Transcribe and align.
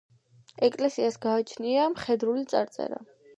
ეკლესიას 0.67 1.19
გააჩნია 1.25 1.85
მხედრული 1.93 2.47
წარწერა. 2.55 3.01